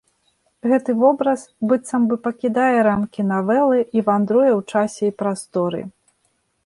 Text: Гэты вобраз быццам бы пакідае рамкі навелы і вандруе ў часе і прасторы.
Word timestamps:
Гэты 0.69 0.91
вобраз 1.01 1.43
быццам 1.71 2.07
бы 2.11 2.15
пакідае 2.25 2.77
рамкі 2.89 3.27
навелы 3.33 3.79
і 3.99 4.05
вандруе 4.09 4.51
ў 4.59 4.75
часе 4.77 5.03
і 5.11 5.17
прасторы. 5.21 5.81